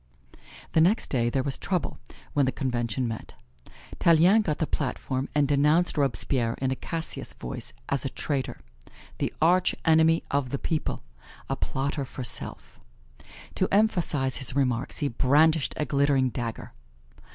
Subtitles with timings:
[0.71, 1.99] The next day there was trouble
[2.33, 3.35] when the Convention met.
[3.99, 8.61] Tallien got the platform and denounced Robespierre in a Cassius voice as a traitor
[9.19, 11.03] the arch enemy of the people
[11.51, 12.79] a plotter for self.
[13.53, 16.73] To emphasize his remarks he brandished a glittering dagger.